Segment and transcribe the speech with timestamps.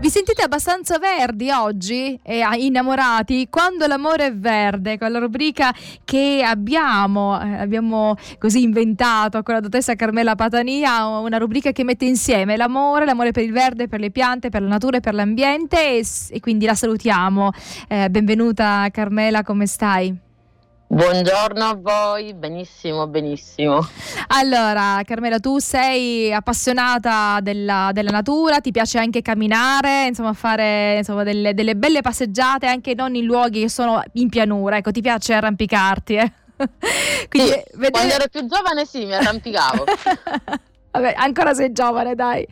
[0.00, 3.48] Vi sentite abbastanza verdi oggi e innamorati?
[3.50, 5.74] Quando l'amore è verde, con la rubrica
[6.06, 12.06] che abbiamo, eh, abbiamo così inventato con la dottoressa Carmela Patania, una rubrica che mette
[12.06, 15.98] insieme l'amore, l'amore per il verde, per le piante, per la natura e per l'ambiente
[15.98, 17.50] e, e quindi la salutiamo.
[17.86, 20.28] Eh, benvenuta Carmela, come stai?
[20.92, 23.78] Buongiorno a voi, benissimo, benissimo.
[24.26, 31.22] Allora, Carmela, tu sei appassionata della, della natura, ti piace anche camminare, insomma, fare insomma,
[31.22, 35.32] delle, delle, belle passeggiate anche non in luoghi che sono in pianura, ecco, ti piace
[35.32, 36.32] arrampicarti, eh?
[37.28, 37.90] Quindi, sì, vedere...
[37.92, 39.84] Quando ero più giovane sì, mi arrampicavo.
[40.92, 42.44] Vabbè, ancora sei giovane, dai.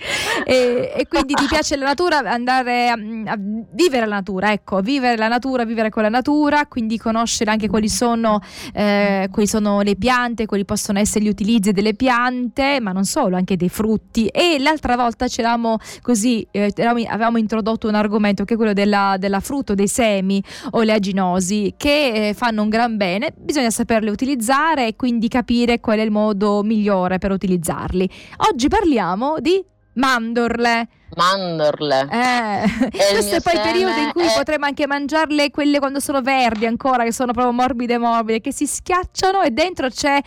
[0.45, 5.17] E, e, quindi ti piace la natura, andare a, a, vivere la natura, ecco, vivere
[5.17, 8.41] la natura, vivere con la natura, quindi conoscere anche quali sono,
[8.73, 13.35] eh, quali sono le piante, quali possono essere gli utilizzi delle piante, ma non solo,
[13.35, 14.27] anche dei frutti.
[14.29, 19.41] E l'altra volta c'eravamo così, eh, avevamo introdotto un argomento che è quello della, della
[19.41, 25.27] frutto, dei semi oleaginosi, che eh, fanno un gran bene, bisogna saperli utilizzare e quindi
[25.27, 28.09] capire qual è il modo migliore per utilizzarli.
[28.37, 30.89] Oggi parliamo di mandorle.
[31.15, 32.09] Mandorle.
[32.11, 34.35] Eh, questo è poi il periodo in cui è...
[34.35, 38.67] potremo anche mangiarle quelle quando sono verdi ancora, che sono proprio morbide morbide, che si
[38.67, 40.21] schiacciano e dentro c'è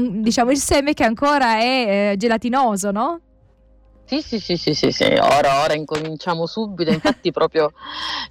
[0.00, 3.20] diciamo il seme che ancora è eh, gelatinoso, no?
[4.06, 7.72] Sì, sì, sì, sì, sì, sì, ora, ora incominciamo subito, infatti proprio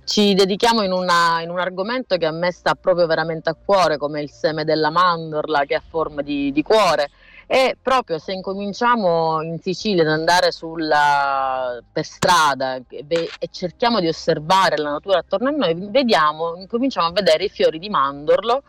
[0.06, 3.98] ci dedichiamo in, una, in, un argomento che a me sta proprio veramente a cuore,
[3.98, 7.10] come il seme della mandorla che ha forma di, di cuore
[7.48, 14.78] e proprio se incominciamo in Sicilia ad andare sulla, per strada e, cerchiamo di osservare
[14.78, 18.64] la natura attorno a noi, vediamo, incominciamo a vedere i fiori di mandorlo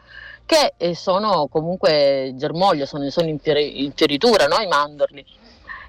[0.46, 4.56] che eh, sono comunque germoglio, sono, sono in, fiori, in, fioritura no?
[4.56, 5.24] i mandorli.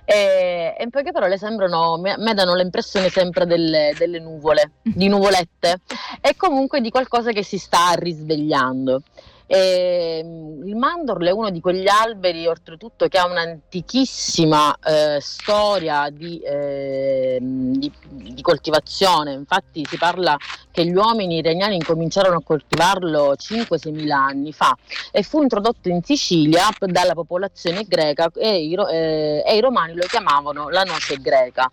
[0.08, 5.82] E, e in poche parole sembrano, me danno l'impressione sempre delle, delle nuvole, di nuvolette
[6.22, 9.02] e comunque di qualcosa che si sta risvegliando.
[9.48, 16.10] E, ehm, il mandorlo è uno di quegli alberi, oltretutto, che ha un'antichissima eh, storia
[16.10, 19.34] di, eh, di, di, coltivazione.
[19.34, 20.36] Infatti, si parla
[20.72, 24.76] che gli uomini iraniani incominciarono a coltivarlo 5-6 mila anni fa
[25.12, 30.06] e fu introdotto in Sicilia dalla popolazione greca e i, eh, e i romani lo
[30.06, 31.70] chiamavano la noce greca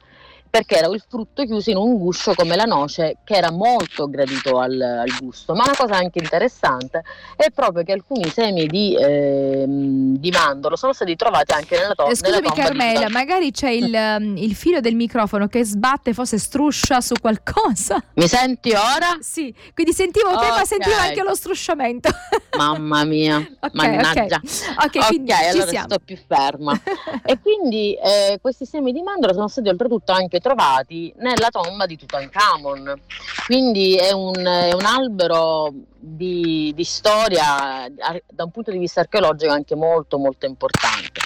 [0.53, 4.59] perché era il frutto chiuso in un guscio come la noce che era molto gradito
[4.59, 5.55] al, al gusto.
[5.55, 7.03] Ma una cosa anche interessante
[7.37, 12.07] è proprio che alcuni semi di, eh, di mandorlo sono stati trovati anche nella, to-
[12.07, 16.37] eh, Scusami nella Carmela, magari c'è il, um, il, filo del microfono che sbatte, forse
[16.37, 18.05] struscia su qualcosa.
[18.17, 19.17] Mi senti ora?
[19.21, 20.51] Sì, quindi sentivo okay.
[20.51, 22.11] te ma sentivo anche lo strusciamento.
[22.59, 24.37] Mamma mia, okay, mannaggia.
[24.85, 26.79] Ok, ok, quindi allora sto più ferma.
[27.25, 31.97] e quindi eh, questi semi di mandorlo sono stati oltretutto anche trovati nella tomba di
[31.97, 33.01] Tutankhamon.
[33.47, 39.51] Quindi è un, è un albero di, di storia da un punto di vista archeologico
[39.51, 41.22] anche molto molto importante.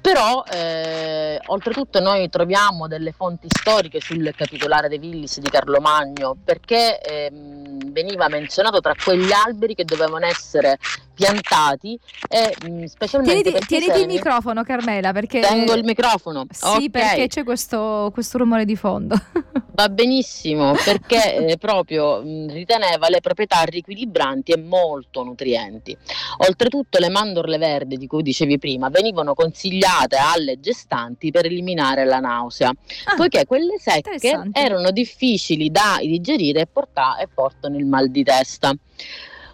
[0.00, 6.36] Però eh, oltretutto noi troviamo delle fonti storiche sul capitolare dei Villis di Carlo Magno
[6.42, 10.78] perché ehm, veniva menzionato tra quegli alberi che dovevano essere
[11.12, 16.64] piantati e mh, specialmente tieniti, tieniti semi, il microfono Carmela perché tengo il microfono sì
[16.64, 16.90] okay.
[16.90, 19.20] perché c'è questo, questo rumore di fondo
[19.74, 25.94] va benissimo perché eh, proprio mh, riteneva le proprietà riequilibranti e molto nutrienti
[26.48, 32.20] oltretutto le mandorle verdi di cui dicevi prima venivano consigliate alle gestanti per eliminare la
[32.20, 38.10] nausea ah, poiché quelle secche erano difficili da digerire e, porta- e portano il mal
[38.10, 38.74] di testa.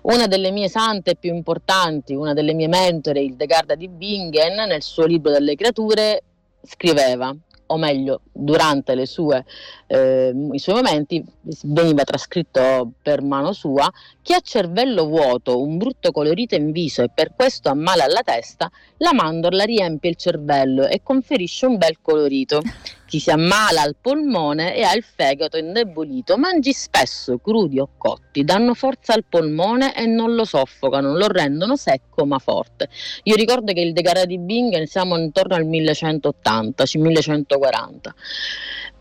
[0.03, 5.05] Una delle mie sante più importanti, una delle mie mentore, Hildegarda di Bingen, nel suo
[5.05, 6.23] libro delle creature,
[6.63, 7.35] scriveva
[7.67, 9.45] o meglio durante sue,
[9.87, 11.25] eh, i suoi momenti
[11.63, 13.91] veniva trascritto per mano sua,
[14.23, 18.23] chi ha cervello vuoto, un brutto colorito in viso e per questo ha male alla
[18.23, 22.61] testa, la mandorla riempie il cervello e conferisce un bel colorito.
[23.07, 28.43] Chi si ammala al polmone e ha il fegato indebolito, mangi spesso crudi o cotti,
[28.43, 32.89] danno forza al polmone e non lo soffocano, lo rendono secco ma forte.
[33.25, 38.15] Io ricordo che il Decara di Bingen siamo intorno al 1180, 1140.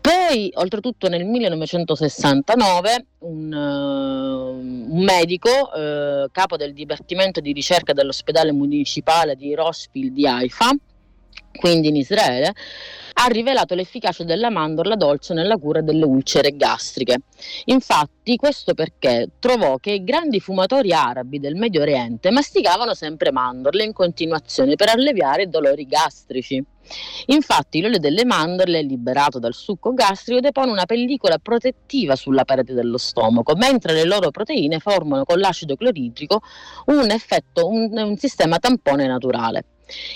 [0.00, 8.52] Poi, oltretutto, nel 1969 un, uh, un medico, uh, capo del Dipartimento di ricerca dell'ospedale
[8.52, 10.70] municipale di Rossville di Haifa,
[11.56, 12.52] quindi in Israele,
[13.18, 17.20] ha rivelato l'efficacia della mandorla dolce nella cura delle ulcere gastriche.
[17.66, 23.84] Infatti, questo perché trovò che i grandi fumatori arabi del Medio Oriente masticavano sempre mandorle
[23.84, 26.62] in continuazione per alleviare i dolori gastrici.
[27.26, 32.98] Infatti l'olio delle mandorle, liberato dal succo gastrico, depone una pellicola protettiva sulla parete dello
[32.98, 36.42] stomaco, mentre le loro proteine formano con l'acido cloridrico
[36.86, 39.64] un effetto, un, un sistema tampone naturale.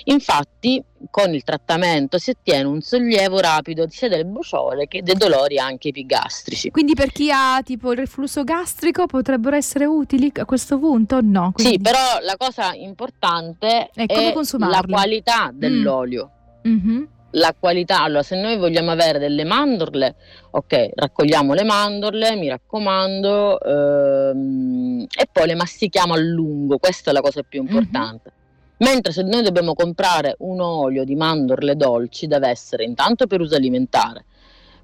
[0.05, 5.58] Infatti, con il trattamento si ottiene un sollievo rapido sia del bruciore che dei dolori
[5.58, 6.70] anche epigastrici.
[6.70, 11.20] Quindi per chi ha tipo il reflusso gastrico potrebbero essere utili a questo punto?
[11.22, 11.52] No.
[11.52, 11.75] Quindi...
[11.75, 16.31] Sì, però la cosa importante è, è la qualità dell'olio.
[16.66, 16.73] Mm.
[16.73, 17.02] Mm-hmm.
[17.34, 20.16] La qualità, allora se noi vogliamo avere delle mandorle,
[20.50, 27.12] ok, raccogliamo le mandorle, mi raccomando, ehm, e poi le mastichiamo a lungo, questa è
[27.12, 27.73] la cosa più mm-hmm.
[27.73, 28.31] importante.
[28.31, 28.39] Mm-hmm
[28.81, 33.55] Mentre se noi dobbiamo comprare un olio di mandorle dolci deve essere intanto per uso
[33.55, 34.25] alimentare,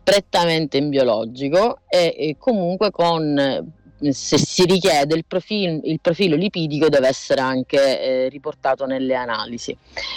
[0.03, 3.75] prettamente in biologico e, e comunque con
[4.11, 9.77] se si richiede il profilo, il profilo lipidico deve essere anche eh, riportato nelle analisi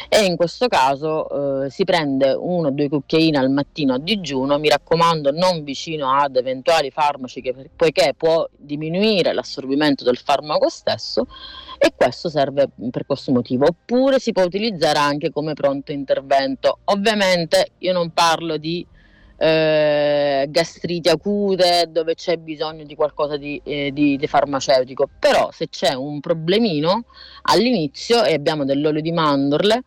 [0.09, 4.59] e in questo caso eh, si prende uno o due cucchiaini al mattino a digiuno
[4.59, 11.27] mi raccomando non vicino ad eventuali farmaci che, poiché può diminuire l'assorbimento del farmaco stesso
[11.81, 13.67] e questo serve per questo motivo.
[13.67, 16.79] Oppure si può utilizzare anche come pronto intervento.
[16.85, 18.85] Ovviamente io non parlo di
[19.39, 25.69] eh, gastriti acute dove c'è bisogno di qualcosa di, eh, di, di, farmaceutico, però se
[25.69, 27.05] c'è un problemino
[27.43, 29.83] all'inizio e abbiamo dell'olio di mandorle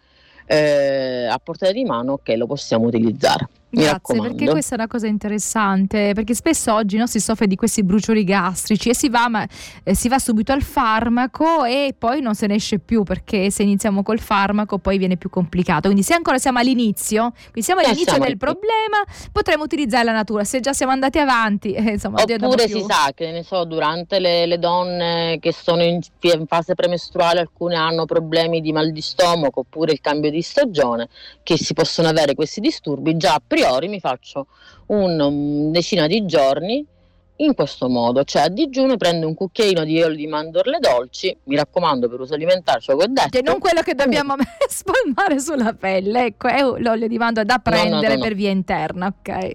[0.46, 3.48] eh, a portata di mano, ok, lo possiamo utilizzare.
[3.74, 7.82] Grazie, perché questa è una cosa interessante, perché spesso oggi no, si soffre di questi
[7.82, 9.48] bruciori gastrici e si va, ma,
[9.82, 13.62] eh, si va subito al farmaco e poi non se ne esce più perché se
[13.62, 15.84] iniziamo col farmaco poi viene più complicato.
[15.84, 18.98] Quindi se ancora siamo all'inizio, siamo all'inizio del problema,
[19.32, 20.44] potremmo utilizzare la natura.
[20.44, 24.44] Se già siamo andati avanti, eh, insomma, oppure si sa che ne so, durante le,
[24.44, 29.60] le donne che sono in, in fase premestruale, alcune hanno problemi di mal di stomaco
[29.60, 31.08] oppure il cambio di stagione,
[31.42, 34.48] che si possono avere questi disturbi già prima priori mi faccio
[34.86, 36.84] un decina di giorni
[37.44, 41.56] in questo modo, cioè a digiuno prendo un cucchiaino di olio di mandorle dolci, mi
[41.56, 43.28] raccomando per uso alimentare, ciò che ho detto.
[43.30, 44.34] Che non quello che dobbiamo
[44.68, 48.50] spalmare sulla pelle, ecco, è l'olio di mandorle da prendere no, no, no, per via
[48.50, 49.50] interna, ok.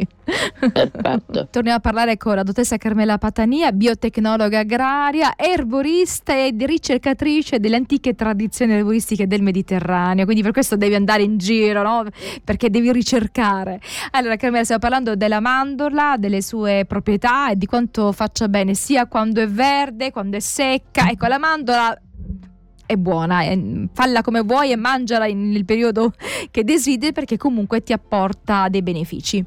[0.71, 1.47] Perfetto.
[1.51, 8.13] Torniamo a parlare con la dottoressa Carmela Patania, biotecnologa agraria, erborista e ricercatrice delle antiche
[8.15, 12.05] tradizioni erboristiche del Mediterraneo, quindi per questo devi andare in giro, no?
[12.43, 13.79] Perché devi ricercare.
[14.11, 17.76] Allora Carmela, stiamo parlando della mandorla, delle sue proprietà e di quanto
[18.11, 21.09] faccia bene sia quando è verde, quando è secca.
[21.09, 22.01] Ecco, la mandorla
[22.85, 23.57] è buona, è,
[23.93, 26.13] falla come vuoi e mangiala nel periodo
[26.49, 29.43] che desideri perché comunque ti apporta dei benefici.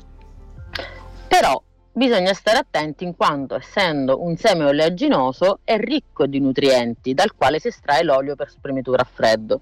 [1.26, 1.62] Però
[1.92, 7.58] bisogna stare attenti in quanto essendo un seme oleaginoso è ricco di nutrienti dal quale
[7.58, 9.60] si estrae l'olio per spremitura a freddo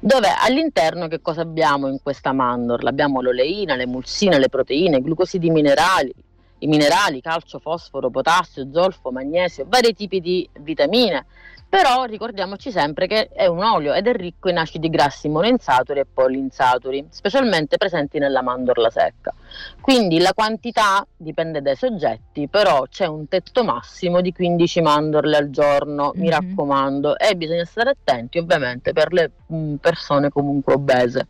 [0.00, 2.88] dove all'interno che cosa abbiamo in questa mandorla?
[2.88, 6.14] Abbiamo l'oleina, l'emulsina, le proteine, glucosidi minerali,
[6.60, 11.26] i minerali, calcio, fosforo, potassio, zolfo, magnesio, vari tipi di vitamine.
[11.70, 16.06] Però ricordiamoci sempre che è un olio ed è ricco in acidi grassi monoinsaturi e
[16.06, 19.34] polinsaturi, specialmente presenti nella mandorla secca.
[19.78, 25.50] Quindi la quantità dipende dai soggetti, però c'è un tetto massimo di 15 mandorle al
[25.50, 26.22] giorno, mm-hmm.
[26.22, 31.28] mi raccomando, e bisogna stare attenti ovviamente per le mh, mm, persone comunque obese.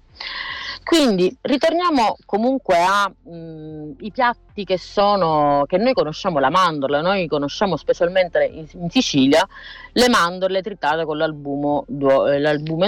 [0.88, 7.76] Quindi ritorniamo comunque ai mm, piatti che sono, che noi conosciamo la mandorla, noi conosciamo
[7.76, 9.46] specialmente in, in Sicilia
[9.92, 11.84] le mandorle tritate con l'albume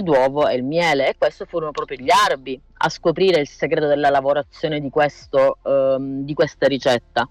[0.03, 1.11] d'uovo e il miele.
[1.11, 6.25] E questo furono proprio gli arabi a scoprire il segreto della lavorazione di, questo, ehm,
[6.25, 7.29] di questa ricetta.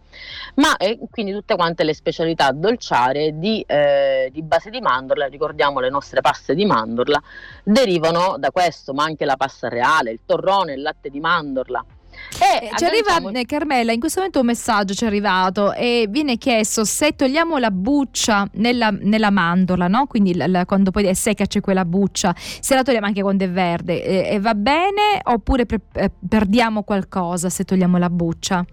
[0.56, 5.80] Ma eh, quindi tutte quante le specialità dolciarie di, eh, di, base di mandorla, ricordiamo
[5.80, 7.22] le nostre paste di mandorla,
[7.64, 11.84] derivano da questo, ma anche la pasta reale, il torrone, il latte di mandorla.
[12.40, 13.42] Eh, eh, ci arriva diciamo...
[13.46, 17.72] Carmela, in questo momento un messaggio ci è arrivato e viene chiesto se togliamo la
[17.72, 20.06] buccia nella, nella mandorla, no?
[20.08, 23.44] quindi la, la, quando poi è secca c'è quella buccia, se la togliamo anche quando
[23.44, 28.66] è verde, eh, e va bene oppure pre- eh, perdiamo qualcosa se togliamo la buccia?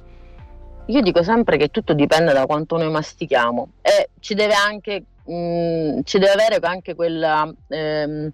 [0.89, 5.35] Io dico sempre che tutto dipende da quanto noi mastichiamo e ci deve anche, mh,
[5.35, 7.53] mm, ci deve avere anche quella...
[7.69, 8.33] Ehm,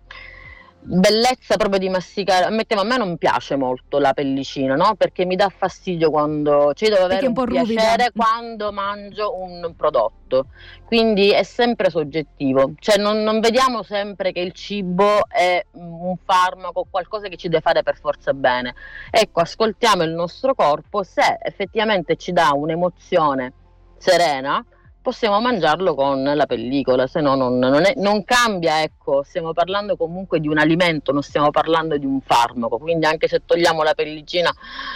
[0.84, 2.44] bellezza proprio di masticare.
[2.44, 4.94] Ammettiamo, a me non piace molto la pellicina, no?
[4.96, 10.46] Perché mi dà fastidio quando cioè devo avere un, un piacere quando mangio un prodotto.
[10.84, 12.72] Quindi è sempre soggettivo.
[12.78, 17.62] Cioè non, non, vediamo sempre che il cibo è un farmaco, qualcosa che ci deve
[17.62, 18.74] fare per forza bene.
[19.10, 23.52] Ecco, ascoltiamo il nostro corpo se effettivamente ci dà un'emozione
[23.98, 24.64] serena
[25.02, 29.96] possiamo mangiarlo con la pellicola, se no non, non, è, non, cambia, ecco, stiamo parlando
[29.96, 33.92] comunque di un alimento, non stiamo parlando di un farmaco, quindi anche se togliamo la
[33.94, 34.50] pellicina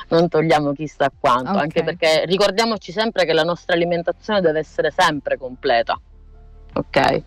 [0.08, 1.62] non togliamo chissà quanto, okay.
[1.62, 6.00] anche perché ricordiamoci sempre che la nostra alimentazione deve essere sempre completa.
[6.74, 7.22] Ok?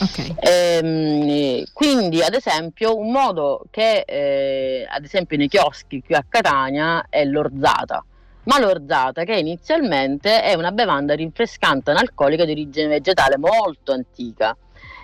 [0.00, 0.34] Okay.
[0.40, 7.06] Ehm, quindi, ad esempio, un modo che, eh, ad esempio, nei chioschi qui a Catania
[7.08, 8.04] è l'orzata
[8.44, 14.56] ma l'orzata che inizialmente è una bevanda rinfrescante analcolica di origine vegetale molto antica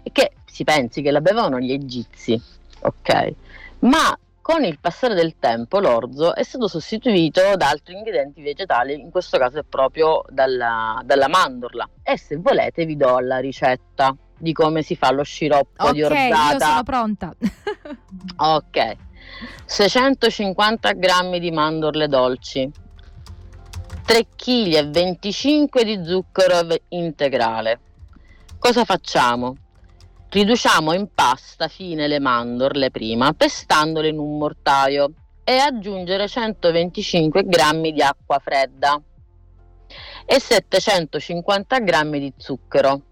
[0.02, 2.40] e che si pensi che la bevevano gli egizi,
[2.80, 3.32] ok?
[3.80, 9.10] Ma con il passare del tempo l'orzo è stato sostituito da altri ingredienti vegetali, in
[9.10, 11.88] questo caso è proprio dalla, dalla mandorla.
[12.02, 16.02] E se volete vi do la ricetta di come si fa lo sciroppo okay, di
[16.02, 16.46] orzata.
[16.46, 17.34] Ok, io sono pronta.
[18.36, 18.96] ok,
[19.66, 22.70] 650 g di mandorle dolci,
[24.10, 27.78] 3 kg e 25 di zucchero integrale.
[28.58, 29.54] Cosa facciamo?
[30.28, 35.12] Riduciamo in pasta fine le mandorle prima, pestandole in un mortaio
[35.44, 39.00] e aggiungere 125 g di acqua fredda
[40.24, 43.02] e 750 g di zucchero.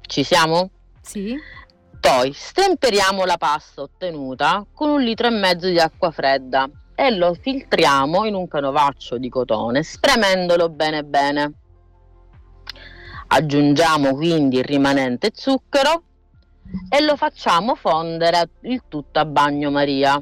[0.00, 0.70] Ci siamo?
[1.00, 1.36] Sì.
[1.98, 7.34] Poi stemperiamo la pasta ottenuta con un litro e mezzo di acqua fredda e lo
[7.34, 11.52] filtriamo in un canovaccio di cotone spremendolo bene bene.
[13.28, 16.02] Aggiungiamo quindi il rimanente zucchero
[16.88, 20.20] e lo facciamo fondere il tutto a bagnomaria.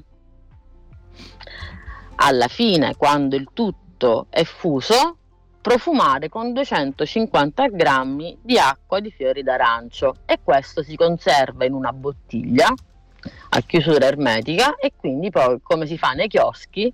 [2.16, 5.18] Alla fine, quando il tutto è fuso,
[5.60, 11.92] profumare con 250 g di acqua di fiori d'arancio e questo si conserva in una
[11.92, 12.72] bottiglia
[13.50, 16.92] a chiusura ermetica e quindi poi come si fa nei chioschi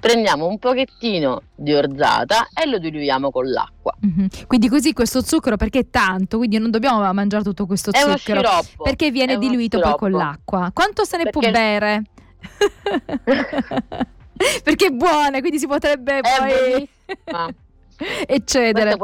[0.00, 3.94] prendiamo un pochettino di orzata e lo diluiamo con l'acqua.
[4.04, 4.26] Mm-hmm.
[4.46, 8.40] Quindi così questo zucchero perché è tanto, quindi non dobbiamo mangiare tutto questo è zucchero
[8.40, 10.70] sciroppo, perché viene diluito poi con l'acqua.
[10.72, 11.38] Quanto se ne perché...
[11.38, 12.02] può bere?
[14.64, 16.88] perché è buona, quindi si potrebbe poi
[18.26, 18.96] eccedere.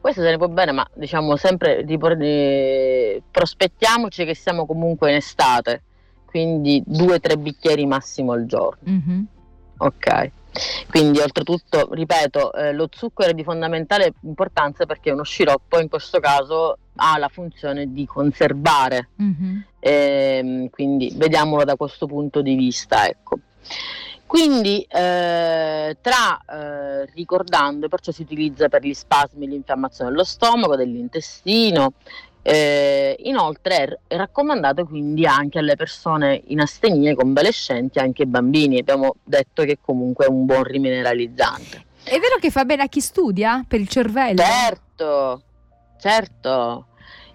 [0.00, 1.98] Questo se ne può bene, ma diciamo sempre di,
[3.30, 5.82] prospettiamoci che siamo comunque in estate,
[6.24, 8.90] quindi due o tre bicchieri massimo al giorno.
[8.90, 9.22] Mm-hmm.
[9.78, 10.30] Ok.
[10.88, 16.20] Quindi oltretutto, ripeto, eh, lo zucchero è di fondamentale importanza perché uno sciroppo in questo
[16.20, 19.58] caso ha la funzione di conservare, mm-hmm.
[19.78, 23.06] e, quindi vediamolo da questo punto di vista.
[23.06, 23.38] Ecco.
[24.28, 30.76] Quindi eh, tra eh, ricordando, perciò si utilizza per gli spasmi e l'infiammazione dello stomaco,
[30.76, 31.94] dell'intestino.
[32.42, 38.78] Eh, inoltre è raccomandato quindi anche alle persone in astenia, convalescenti, anche ai bambini.
[38.78, 41.86] Abbiamo detto che comunque è un buon rimineralizzante.
[42.04, 44.42] È vero che fa bene a chi studia per il cervello?
[44.42, 45.42] Certo,
[45.98, 46.86] certo.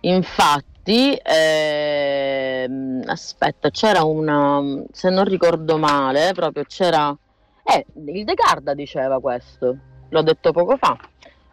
[0.02, 7.16] Infatti infatti, ehm, aspetta, c'era una, se non ricordo male, proprio c'era,
[7.64, 9.78] eh, il De Garda diceva questo,
[10.10, 10.98] l'ho detto poco fa,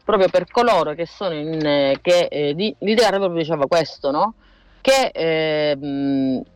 [0.05, 4.11] proprio per coloro che sono in, che, eh, di, il De Garda proprio diceva questo,
[4.11, 4.35] no?
[4.81, 5.77] Che eh,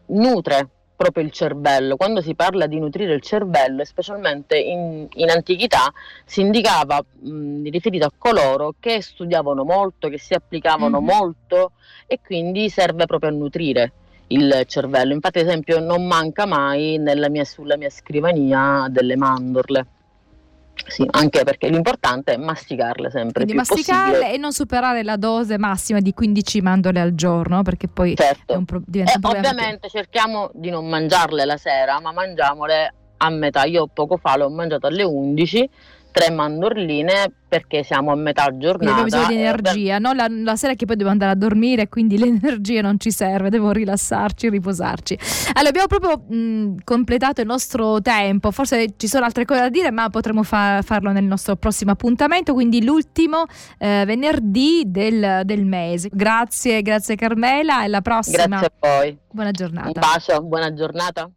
[0.07, 1.97] nutre proprio il cervello.
[1.97, 5.93] Quando si parla di nutrire il cervello, specialmente in, in antichità,
[6.25, 11.17] si indicava mh, riferito a coloro che studiavano molto, che si applicavano mm-hmm.
[11.17, 11.73] molto
[12.07, 13.93] e quindi serve proprio a nutrire
[14.29, 15.13] il cervello.
[15.13, 19.87] Infatti, ad esempio, non manca mai mia, sulla mia scrivania delle mandorle.
[20.87, 23.45] Sì, anche perché l'importante è masticarle sempre.
[23.45, 24.35] Quindi masticarle possibile.
[24.35, 28.63] e non superare la dose massima di 15 mandorle al giorno, perché poi certo.
[28.65, 29.49] pro- diventa e un problema.
[29.49, 30.01] Ovviamente più.
[30.01, 33.65] cerchiamo di non mangiarle la sera, ma mangiamole a metà.
[33.65, 35.71] Io poco fa l'ho mangiato alle 11
[36.15, 39.01] tre mandorline perché siamo a metà giornata.
[39.01, 40.13] Abbiamo bisogno di energia, no?
[40.13, 43.73] la, la, sera che poi devo andare a dormire, quindi l'energia non ci serve, devo
[43.73, 45.19] rilassarci, riposarci.
[45.55, 49.91] Allora abbiamo proprio mh, completato il nostro tempo, forse ci sono altre cose da dire,
[49.91, 53.47] ma potremo fa- farlo nel nostro prossimo appuntamento, quindi l'ultimo
[53.79, 56.11] eh, venerdì del, del, mese.
[56.13, 58.47] Grazie, grazie Carmela e alla prossima.
[58.47, 59.19] Grazie a voi.
[59.33, 59.87] Buona giornata.
[59.89, 61.29] Un bacio, buona giornata.